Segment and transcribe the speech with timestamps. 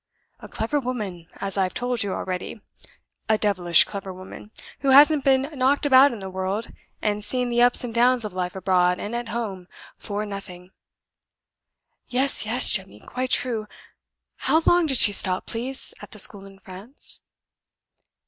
[0.39, 2.59] A clever woman, as I've told you already!
[3.29, 7.61] A devilish clever woman, who hasn't been knocked about in the world, and seen the
[7.61, 9.67] ups and downs of life abroad and at home,
[9.99, 10.71] for nothing."
[12.07, 13.67] "Yes, yes, Jemmy; quite true.
[14.37, 17.21] How long did she stop, please, at the school in France?"